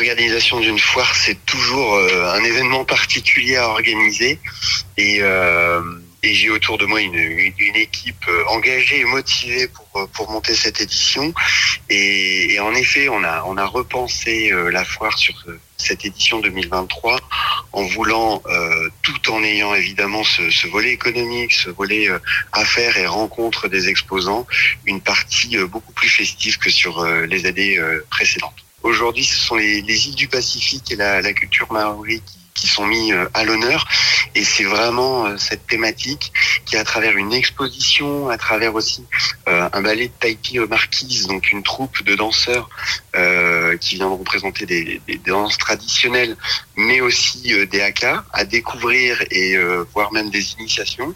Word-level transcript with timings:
l'organisation 0.00 0.60
d'une 0.60 0.78
foire, 0.78 1.14
c'est 1.14 1.44
toujours 1.44 1.94
euh, 1.94 2.32
un 2.32 2.42
événement 2.42 2.86
particulier 2.86 3.56
à 3.56 3.68
organiser. 3.68 4.38
Et, 4.96 5.18
euh, 5.20 5.82
j'ai 6.22 6.50
autour 6.50 6.78
de 6.78 6.86
moi 6.86 7.00
une, 7.00 7.16
équipe 7.16 8.26
euh, 8.28 8.44
engagée 8.48 9.00
et 9.00 9.04
motivée 9.04 9.68
pour, 9.68 10.08
pour 10.08 10.30
monter 10.30 10.54
cette 10.54 10.80
édition. 10.80 11.34
Et, 11.90 12.58
en 12.60 12.74
effet, 12.74 13.10
on 13.10 13.22
a, 13.24 13.44
on 13.44 13.58
a 13.58 13.66
repensé 13.66 14.50
la 14.72 14.84
foire 14.84 15.18
sur 15.18 15.34
cette 15.76 16.04
édition 16.04 16.40
2023 16.40 17.20
en 17.72 17.84
voulant, 17.84 18.42
tout 19.02 19.32
en 19.32 19.42
ayant 19.42 19.74
évidemment 19.74 20.22
ce, 20.24 20.66
volet 20.68 20.92
économique, 20.92 21.52
ce 21.52 21.70
volet 21.70 22.08
affaires 22.52 22.96
et 22.98 23.06
rencontres 23.06 23.68
des 23.68 23.88
exposants, 23.88 24.46
une 24.84 25.00
partie 25.00 25.56
beaucoup 25.64 25.92
plus 25.92 26.10
festive 26.10 26.58
que 26.58 26.70
sur 26.70 27.04
les 27.04 27.46
années 27.46 27.78
précédentes. 28.10 28.62
Aujourd'hui, 28.82 29.24
ce 29.24 29.36
sont 29.36 29.56
les, 29.56 29.82
les, 29.82 30.08
îles 30.08 30.14
du 30.14 30.28
Pacifique 30.28 30.90
et 30.90 30.96
la, 30.96 31.20
la 31.20 31.32
culture 31.32 31.70
maori 31.72 32.22
qui 32.24 32.40
qui 32.60 32.68
sont 32.68 32.86
mis 32.86 33.12
euh, 33.12 33.26
à 33.34 33.44
l'honneur. 33.44 33.86
Et 34.34 34.44
c'est 34.44 34.64
vraiment 34.64 35.26
euh, 35.26 35.36
cette 35.38 35.66
thématique 35.66 36.32
qui, 36.66 36.76
à 36.76 36.84
travers 36.84 37.16
une 37.16 37.32
exposition, 37.32 38.28
à 38.28 38.36
travers 38.36 38.74
aussi 38.74 39.04
euh, 39.48 39.68
un 39.72 39.82
ballet 39.82 40.08
de 40.08 40.12
Taipei 40.20 40.58
Marquise, 40.68 41.26
donc 41.26 41.50
une 41.52 41.62
troupe 41.62 42.02
de 42.04 42.14
danseurs 42.14 42.68
qui 43.80 43.96
viendront 43.96 44.22
présenter 44.24 44.66
des, 44.66 45.00
des, 45.06 45.18
danses 45.18 45.58
traditionnelles, 45.58 46.36
mais 46.76 47.00
aussi 47.00 47.52
des 47.66 47.80
haka 47.80 48.24
à 48.32 48.44
découvrir 48.44 49.22
et 49.30 49.56
voir 49.92 50.12
même 50.12 50.30
des 50.30 50.52
initiations. 50.54 51.14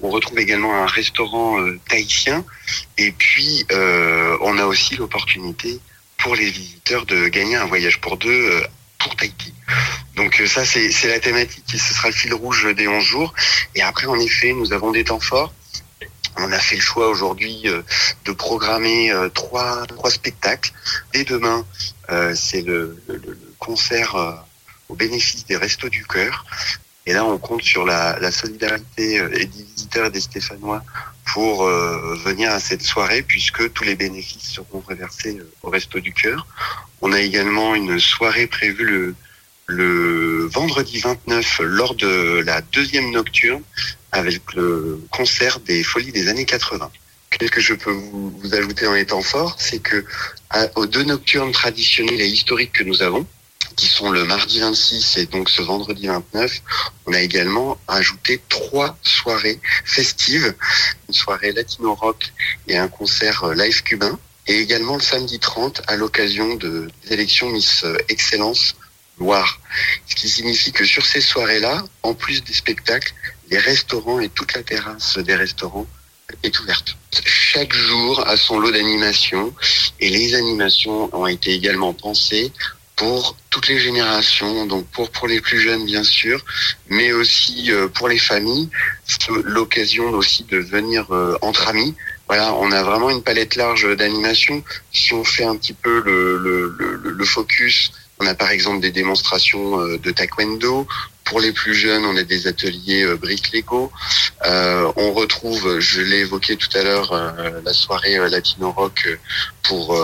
On 0.00 0.10
retrouve 0.10 0.38
également 0.38 0.74
un 0.74 0.86
restaurant 0.86 1.58
tahitien. 1.88 2.44
Et 2.98 3.12
puis, 3.12 3.66
on 3.70 4.58
a 4.58 4.66
aussi 4.66 4.96
l'opportunité 4.96 5.80
pour 6.26 6.34
les 6.34 6.50
visiteurs 6.50 7.06
de 7.06 7.28
gagner 7.28 7.54
un 7.54 7.66
voyage 7.66 8.00
pour 8.00 8.16
deux 8.16 8.60
pour 8.98 9.14
Tahiti. 9.14 9.54
Donc 10.16 10.40
euh, 10.40 10.46
ça, 10.48 10.64
c'est 10.64 11.08
la 11.08 11.20
thématique 11.20 11.72
et 11.72 11.78
ce 11.78 11.94
sera 11.94 12.08
le 12.08 12.14
fil 12.14 12.34
rouge 12.34 12.66
des 12.74 12.88
11 12.88 13.04
jours. 13.04 13.32
Et 13.76 13.82
après, 13.82 14.06
en 14.06 14.18
effet, 14.18 14.52
nous 14.52 14.72
avons 14.72 14.90
des 14.90 15.04
temps 15.04 15.20
forts. 15.20 15.54
On 16.36 16.50
a 16.50 16.58
fait 16.58 16.74
le 16.74 16.82
choix 16.82 17.08
aujourd'hui 17.08 17.62
euh, 17.66 17.80
de 18.24 18.32
programmer 18.32 19.12
euh, 19.12 19.28
trois, 19.28 19.86
trois 19.86 20.10
spectacles. 20.10 20.72
Dès 21.12 21.22
demain, 21.22 21.64
c'est 22.34 22.62
le, 22.62 23.00
le, 23.06 23.38
concert 23.60 24.16
au 24.88 24.96
bénéfice 24.96 25.46
des 25.46 25.56
Restos 25.56 25.90
du 25.90 26.04
Cœur. 26.06 26.44
Et 27.06 27.12
là, 27.12 27.24
on 27.24 27.38
compte 27.38 27.62
sur 27.62 27.84
la, 27.84 28.18
la 28.18 28.32
solidarité 28.32 29.20
des 29.28 29.46
visiteurs 29.46 30.06
et 30.06 30.10
des 30.10 30.20
Stéphanois 30.20 30.82
pour 31.36 31.64
venir 31.66 32.50
à 32.50 32.60
cette 32.60 32.80
soirée, 32.80 33.20
puisque 33.20 33.70
tous 33.74 33.84
les 33.84 33.94
bénéfices 33.94 34.52
seront 34.52 34.82
reversés 34.88 35.36
au 35.62 35.68
Resto 35.68 36.00
du 36.00 36.14
Cœur. 36.14 36.46
On 37.02 37.12
a 37.12 37.20
également 37.20 37.74
une 37.74 38.00
soirée 38.00 38.46
prévue 38.46 38.86
le, 38.86 39.14
le 39.66 40.46
vendredi 40.46 40.98
29 40.98 41.60
lors 41.60 41.94
de 41.94 42.42
la 42.46 42.62
deuxième 42.62 43.10
nocturne 43.10 43.62
avec 44.12 44.54
le 44.54 44.98
concert 45.10 45.60
des 45.60 45.82
Folies 45.82 46.10
des 46.10 46.28
années 46.28 46.46
80. 46.46 46.90
Qu'est-ce 47.28 47.50
que 47.50 47.60
je 47.60 47.74
peux 47.74 47.90
vous, 47.90 48.30
vous 48.30 48.54
ajouter 48.54 48.86
en 48.86 48.94
étant 48.94 49.20
fort, 49.20 49.56
c'est 49.58 49.80
que 49.80 50.06
aux 50.74 50.86
deux 50.86 51.04
nocturnes 51.04 51.52
traditionnelles 51.52 52.22
et 52.22 52.28
historiques 52.28 52.72
que 52.72 52.84
nous 52.84 53.02
avons, 53.02 53.26
qui 53.76 53.86
sont 53.86 54.10
le 54.10 54.24
mardi 54.24 54.60
26 54.60 55.18
et 55.18 55.26
donc 55.26 55.50
ce 55.50 55.60
vendredi 55.60 56.06
29, 56.06 56.62
on 57.06 57.12
a 57.12 57.20
également 57.20 57.78
ajouté 57.86 58.40
trois 58.48 58.96
soirées 59.02 59.60
festives, 59.84 60.54
une 61.08 61.14
soirée 61.14 61.52
latino 61.52 61.94
rock 61.94 62.32
et 62.68 62.78
un 62.78 62.88
concert 62.88 63.44
euh, 63.44 63.54
live 63.54 63.82
cubain, 63.82 64.18
et 64.46 64.58
également 64.60 64.96
le 64.96 65.02
samedi 65.02 65.38
30 65.38 65.82
à 65.88 65.96
l'occasion 65.96 66.54
de, 66.54 66.88
des 67.04 67.12
élections 67.12 67.50
Miss 67.50 67.84
euh, 67.84 67.96
Excellence 68.08 68.76
Loire. 69.18 69.60
Ce 70.06 70.14
qui 70.14 70.28
signifie 70.28 70.72
que 70.72 70.84
sur 70.84 71.04
ces 71.04 71.20
soirées-là, 71.20 71.84
en 72.02 72.14
plus 72.14 72.44
des 72.44 72.52
spectacles, 72.52 73.14
les 73.50 73.58
restaurants 73.58 74.20
et 74.20 74.28
toute 74.28 74.54
la 74.54 74.62
terrasse 74.62 75.18
des 75.18 75.34
restaurants 75.34 75.86
est 76.42 76.58
ouverte. 76.60 76.96
Chaque 77.24 77.72
jour 77.72 78.26
a 78.26 78.36
son 78.36 78.58
lot 78.58 78.70
d'animations 78.72 79.54
et 80.00 80.10
les 80.10 80.34
animations 80.34 81.08
ont 81.16 81.26
été 81.26 81.52
également 81.52 81.94
pensées 81.94 82.52
pour 82.96 83.36
toutes 83.50 83.68
les 83.68 83.78
générations, 83.78 84.66
donc 84.66 84.86
pour 84.86 85.10
pour 85.10 85.28
les 85.28 85.40
plus 85.40 85.60
jeunes 85.60 85.84
bien 85.84 86.02
sûr, 86.02 86.42
mais 86.88 87.12
aussi 87.12 87.70
euh, 87.70 87.88
pour 87.88 88.08
les 88.08 88.18
familles. 88.18 88.70
L'occasion 89.44 90.10
aussi 90.10 90.44
de 90.44 90.58
venir 90.58 91.06
euh, 91.12 91.36
entre 91.42 91.68
amis. 91.68 91.94
Voilà, 92.26 92.54
on 92.54 92.72
a 92.72 92.82
vraiment 92.82 93.10
une 93.10 93.22
palette 93.22 93.54
large 93.54 93.86
d'animations. 93.96 94.64
Si 94.92 95.14
on 95.14 95.22
fait 95.24 95.44
un 95.44 95.56
petit 95.56 95.74
peu 95.74 96.02
le, 96.04 96.38
le, 96.38 96.74
le, 96.78 97.10
le 97.10 97.24
focus 97.24 97.92
on 98.18 98.26
a 98.26 98.34
par 98.34 98.50
exemple 98.50 98.80
des 98.80 98.90
démonstrations 98.90 99.80
euh, 99.80 99.98
de 99.98 100.10
taekwondo. 100.10 100.86
Pour 101.24 101.40
les 101.40 101.52
plus 101.52 101.74
jeunes, 101.74 102.04
on 102.04 102.16
a 102.16 102.22
des 102.22 102.46
ateliers 102.46 103.02
euh, 103.02 103.16
briques 103.16 103.52
Lego. 103.52 103.90
Euh, 104.46 104.90
on 104.96 105.12
retrouve, 105.12 105.80
je 105.80 106.00
l'ai 106.00 106.20
évoqué 106.20 106.56
tout 106.56 106.68
à 106.74 106.82
l'heure, 106.82 107.12
la 107.64 107.72
soirée 107.72 108.16
latino 108.30 108.70
rock 108.70 109.08
pour 109.62 109.98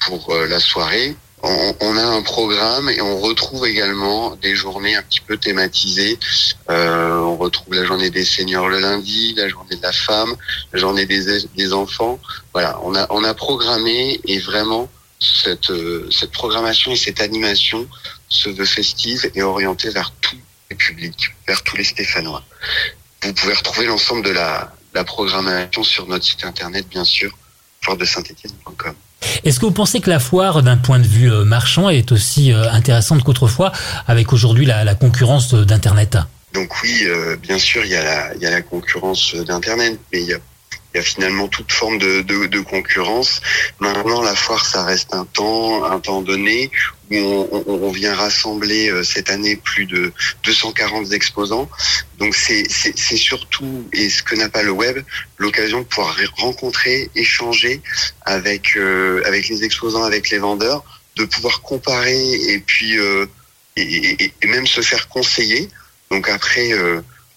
pour 0.00 0.34
la 0.34 0.60
soirée. 0.60 1.16
On, 1.42 1.96
a 1.96 2.02
un 2.02 2.22
programme 2.22 2.88
et 2.90 3.00
on 3.00 3.20
retrouve 3.20 3.66
également 3.66 4.36
des 4.36 4.54
journées 4.54 4.96
un 4.96 5.02
petit 5.02 5.20
peu 5.20 5.36
thématisées. 5.36 6.18
on 6.68 7.36
retrouve 7.36 7.74
la 7.74 7.84
journée 7.84 8.10
des 8.10 8.24
seniors 8.24 8.68
le 8.68 8.80
lundi, 8.80 9.34
la 9.36 9.48
journée 9.48 9.76
de 9.76 9.82
la 9.82 9.92
femme, 9.92 10.34
la 10.72 10.80
journée 10.80 11.06
des, 11.06 11.72
enfants. 11.72 12.18
Voilà, 12.52 12.78
on 12.82 13.24
a 13.24 13.34
programmé 13.34 14.20
et 14.26 14.38
vraiment 14.38 14.88
cette, 15.20 15.70
euh, 15.70 16.08
cette 16.10 16.30
programmation 16.30 16.92
et 16.92 16.96
cette 16.96 17.20
animation 17.20 17.86
se 18.28 18.48
veut 18.48 18.64
festive 18.64 19.30
et 19.34 19.42
orientée 19.42 19.90
vers 19.90 20.12
tous 20.20 20.36
les 20.70 20.76
publics, 20.76 21.34
vers 21.46 21.62
tous 21.62 21.76
les 21.76 21.84
Stéphanois. 21.84 22.44
Vous 23.22 23.32
pouvez 23.32 23.54
retrouver 23.54 23.86
l'ensemble 23.86 24.22
de 24.22 24.30
la, 24.30 24.72
programmation 25.06 25.84
sur 25.84 26.08
notre 26.08 26.24
site 26.24 26.42
internet, 26.42 26.88
bien 26.88 27.04
sûr, 27.04 27.30
foire 27.82 27.96
de 27.96 28.04
Saint-Etienne.com. 28.04 28.96
Est-ce 29.44 29.60
que 29.60 29.66
vous 29.66 29.72
pensez 29.72 30.00
que 30.00 30.10
la 30.10 30.20
foire, 30.20 30.62
d'un 30.62 30.76
point 30.76 30.98
de 30.98 31.06
vue 31.06 31.30
euh, 31.32 31.44
marchand, 31.44 31.88
est 31.88 32.12
aussi 32.12 32.52
euh, 32.52 32.70
intéressante 32.70 33.22
qu'autrefois, 33.22 33.72
avec 34.06 34.32
aujourd'hui 34.32 34.66
la, 34.66 34.94
concurrence 34.94 35.54
d'Internet? 35.54 36.18
Donc 36.54 36.70
oui, 36.82 37.06
bien 37.42 37.58
sûr, 37.58 37.84
il 37.84 37.90
y 37.90 37.96
a 37.96 38.32
la 38.40 38.62
concurrence 38.62 39.34
d'Internet, 39.34 39.98
mais 40.12 40.22
il 40.22 40.28
y 40.28 40.32
a 40.32 40.38
il 40.94 40.98
y 40.98 41.00
a 41.00 41.02
finalement 41.02 41.48
toute 41.48 41.70
forme 41.70 41.98
de, 41.98 42.60
concurrence. 42.60 43.40
Maintenant, 43.78 44.22
la 44.22 44.34
foire, 44.34 44.64
ça 44.64 44.84
reste 44.84 45.14
un 45.14 45.24
temps, 45.24 45.84
un 45.84 46.00
temps 46.00 46.22
donné 46.22 46.70
où 47.10 47.16
on, 47.16 47.90
vient 47.90 48.14
rassembler 48.14 48.90
euh, 48.90 49.02
cette 49.02 49.30
année 49.30 49.56
plus 49.56 49.86
de 49.86 50.12
240 50.44 51.12
exposants. 51.12 51.68
Donc 52.18 52.34
c'est 52.34 52.66
surtout, 53.16 53.88
et 53.92 54.10
ce 54.10 54.22
que 54.22 54.34
n'a 54.34 54.48
pas 54.48 54.62
le 54.62 54.72
web, 54.72 54.98
l'occasion 55.38 55.80
de 55.80 55.84
pouvoir 55.84 56.16
rencontrer, 56.36 57.10
échanger 57.14 57.80
avec 58.26 58.76
euh, 58.76 59.22
avec 59.24 59.48
les 59.48 59.64
exposants, 59.64 60.04
avec 60.04 60.28
les 60.28 60.38
vendeurs, 60.38 60.84
de 61.16 61.24
pouvoir 61.24 61.62
comparer 61.62 62.34
et 62.34 62.58
puis 62.58 62.98
euh, 62.98 63.26
même 64.44 64.66
se 64.66 64.82
faire 64.82 65.08
conseiller. 65.08 65.68
Donc 66.10 66.28
après 66.28 66.72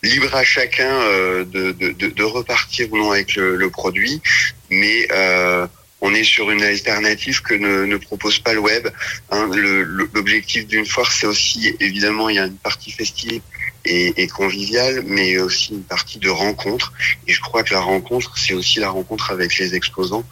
libre 0.03 0.33
à 0.35 0.43
chacun 0.43 0.91
euh, 0.91 1.45
de, 1.45 1.71
de, 1.71 1.91
de, 1.91 2.23
repartir 2.23 2.91
ou 2.91 2.97
non 2.97 3.11
avec 3.11 3.35
le, 3.35 3.69
produit, 3.69 4.21
mais 4.69 5.07
euh, 5.11 5.67
on 6.01 6.13
est 6.13 6.23
sur 6.23 6.49
une 6.49 6.63
alternative 6.63 7.41
que 7.41 7.53
ne, 7.53 7.85
ne 7.85 7.97
propose 7.97 8.39
pas 8.39 8.53
le 8.53 8.59
web. 8.59 8.87
Hein, 9.29 9.49
L'objectif 9.53 10.67
d'une 10.67 10.85
foire, 10.85 11.11
c'est 11.11 11.27
aussi 11.27 11.75
évidemment 11.79 12.29
il 12.29 12.37
y 12.37 12.39
a 12.39 12.45
une 12.45 12.57
partie 12.57 12.91
festive 12.91 13.41
et, 13.85 14.21
et, 14.21 14.27
conviviale, 14.27 15.03
mais 15.05 15.37
aussi 15.37 15.73
une 15.73 15.83
partie 15.83 16.19
de 16.19 16.29
rencontre. 16.29 16.93
Et 17.27 17.33
je 17.33 17.41
crois 17.41 17.63
que 17.63 17.73
la 17.73 17.81
rencontre, 17.81 18.37
c'est 18.37 18.53
aussi 18.53 18.79
la 18.79 18.89
rencontre 18.89 19.31
avec 19.31 19.57
les 19.57 19.75
exposants. 19.75 20.25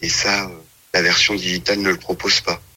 Et 0.00 0.08
ça, 0.08 0.46
euh, 0.46 0.48
la 0.94 1.02
version 1.02 1.34
digitale 1.34 1.80
ne 1.80 1.90
le 1.90 1.96
propose 1.96 2.40
pas. 2.40 2.60